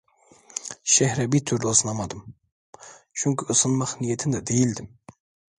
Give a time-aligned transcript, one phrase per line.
[0.83, 2.35] Şehre bir türlü ısınamadım,
[3.13, 4.97] çünkü ısınmak niyetinde değildim.